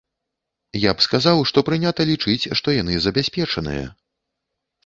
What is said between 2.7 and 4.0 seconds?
яны забяспечаныя.